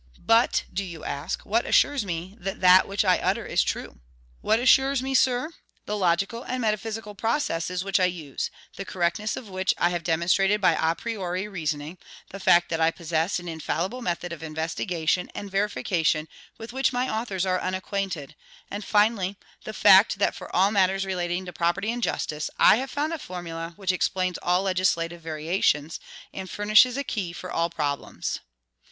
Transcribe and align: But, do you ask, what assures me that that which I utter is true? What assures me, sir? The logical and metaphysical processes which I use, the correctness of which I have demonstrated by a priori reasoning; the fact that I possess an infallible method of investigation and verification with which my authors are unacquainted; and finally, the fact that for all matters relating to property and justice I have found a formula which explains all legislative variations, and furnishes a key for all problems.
But, 0.25 0.63
do 0.73 0.83
you 0.83 1.03
ask, 1.05 1.45
what 1.45 1.63
assures 1.63 2.03
me 2.03 2.35
that 2.39 2.59
that 2.59 2.87
which 2.87 3.05
I 3.05 3.19
utter 3.19 3.45
is 3.45 3.61
true? 3.61 3.99
What 4.41 4.59
assures 4.59 5.03
me, 5.03 5.13
sir? 5.13 5.51
The 5.85 5.95
logical 5.95 6.41
and 6.41 6.59
metaphysical 6.61 7.13
processes 7.13 7.83
which 7.83 7.99
I 7.99 8.05
use, 8.05 8.49
the 8.77 8.83
correctness 8.83 9.37
of 9.37 9.47
which 9.47 9.75
I 9.77 9.89
have 9.89 10.03
demonstrated 10.03 10.59
by 10.59 10.73
a 10.73 10.95
priori 10.95 11.47
reasoning; 11.47 11.99
the 12.31 12.39
fact 12.39 12.69
that 12.69 12.81
I 12.81 12.89
possess 12.89 13.37
an 13.39 13.47
infallible 13.47 14.01
method 14.01 14.33
of 14.33 14.41
investigation 14.41 15.29
and 15.35 15.51
verification 15.51 16.27
with 16.57 16.73
which 16.73 16.91
my 16.91 17.07
authors 17.07 17.45
are 17.45 17.61
unacquainted; 17.61 18.35
and 18.71 18.83
finally, 18.83 19.37
the 19.65 19.71
fact 19.71 20.17
that 20.17 20.33
for 20.33 20.49
all 20.55 20.71
matters 20.71 21.05
relating 21.05 21.45
to 21.45 21.53
property 21.53 21.91
and 21.91 22.01
justice 22.01 22.49
I 22.57 22.77
have 22.77 22.89
found 22.89 23.13
a 23.13 23.19
formula 23.19 23.73
which 23.75 23.91
explains 23.91 24.39
all 24.39 24.63
legislative 24.63 25.21
variations, 25.21 25.99
and 26.33 26.49
furnishes 26.49 26.97
a 26.97 27.03
key 27.03 27.33
for 27.33 27.51
all 27.51 27.69
problems. 27.69 28.39